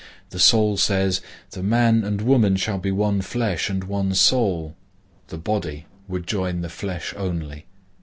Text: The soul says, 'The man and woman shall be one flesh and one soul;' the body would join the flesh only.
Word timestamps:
The 0.31 0.39
soul 0.39 0.77
says, 0.77 1.21
'The 1.51 1.61
man 1.61 2.03
and 2.03 2.21
woman 2.23 2.55
shall 2.55 2.79
be 2.79 2.89
one 2.89 3.21
flesh 3.21 3.69
and 3.69 3.83
one 3.83 4.15
soul;' 4.15 4.75
the 5.27 5.37
body 5.37 5.85
would 6.07 6.25
join 6.25 6.61
the 6.61 6.69
flesh 6.69 7.13
only. 7.15 7.65